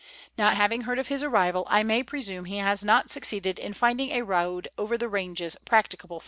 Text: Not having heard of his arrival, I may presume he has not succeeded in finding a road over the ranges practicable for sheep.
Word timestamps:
Not 0.35 0.57
having 0.57 0.81
heard 0.81 0.97
of 0.97 1.09
his 1.09 1.21
arrival, 1.21 1.63
I 1.69 1.83
may 1.83 2.01
presume 2.01 2.45
he 2.45 2.57
has 2.57 2.83
not 2.83 3.11
succeeded 3.11 3.59
in 3.59 3.73
finding 3.75 4.09
a 4.09 4.23
road 4.23 4.67
over 4.75 4.97
the 4.97 5.07
ranges 5.07 5.55
practicable 5.63 6.17
for 6.17 6.19
sheep. 6.19 6.19